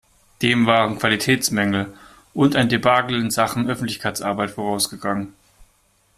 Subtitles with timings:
[0.41, 1.93] Dem waren Qualitätsmängel
[2.33, 5.33] und ein Debakel in Sachen Öffentlichkeitsarbeit vorausgegangen.